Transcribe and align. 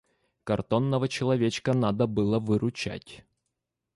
Картонного 0.45 1.07
человечка 1.07 1.73
надо 1.73 2.07
было 2.07 2.39
выручать. 2.39 3.23